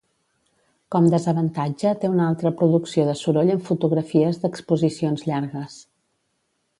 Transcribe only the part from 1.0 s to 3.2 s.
desavantatge té una alta producció de